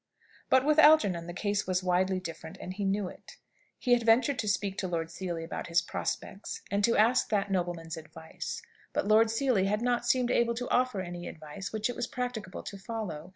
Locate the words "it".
3.07-3.37, 11.87-11.95